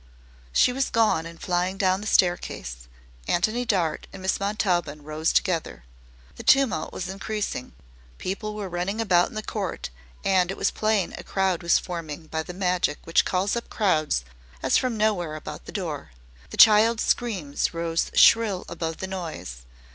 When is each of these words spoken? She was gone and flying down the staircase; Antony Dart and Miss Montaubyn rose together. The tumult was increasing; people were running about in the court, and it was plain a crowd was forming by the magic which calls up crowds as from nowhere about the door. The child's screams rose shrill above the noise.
She 0.51 0.73
was 0.73 0.89
gone 0.89 1.27
and 1.27 1.39
flying 1.39 1.77
down 1.77 2.01
the 2.01 2.07
staircase; 2.07 2.87
Antony 3.27 3.65
Dart 3.65 4.07
and 4.11 4.19
Miss 4.23 4.39
Montaubyn 4.39 5.03
rose 5.03 5.31
together. 5.31 5.83
The 6.37 6.41
tumult 6.41 6.91
was 6.91 7.07
increasing; 7.07 7.73
people 8.17 8.55
were 8.55 8.67
running 8.67 8.99
about 8.99 9.29
in 9.29 9.35
the 9.35 9.43
court, 9.43 9.91
and 10.25 10.49
it 10.49 10.57
was 10.57 10.71
plain 10.71 11.13
a 11.19 11.23
crowd 11.23 11.61
was 11.61 11.77
forming 11.77 12.25
by 12.25 12.41
the 12.41 12.51
magic 12.51 12.97
which 13.03 13.25
calls 13.25 13.55
up 13.55 13.69
crowds 13.69 14.25
as 14.63 14.75
from 14.75 14.97
nowhere 14.97 15.35
about 15.35 15.65
the 15.65 15.71
door. 15.71 16.09
The 16.49 16.57
child's 16.57 17.03
screams 17.03 17.71
rose 17.71 18.09
shrill 18.15 18.65
above 18.67 18.97
the 18.97 19.05
noise. 19.07 19.65